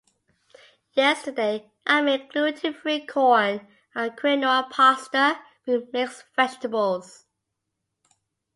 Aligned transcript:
Yesterday 0.93 1.71
I 1.85 2.01
made 2.01 2.29
gluten-free 2.31 3.05
corn 3.05 3.67
and 3.93 4.11
quinoa 4.17 4.67
pasta 4.71 5.39
with 5.67 5.93
mixed 5.93 6.23
vegetables. 6.35 7.27